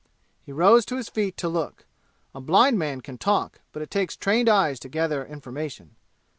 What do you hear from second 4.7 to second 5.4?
to gather